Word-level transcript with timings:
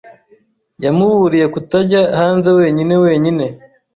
Yamuburiye 0.83 1.45
kutajya 1.53 2.01
hanze 2.19 2.49
wenyine 2.59 2.93
wenyine. 3.03 3.45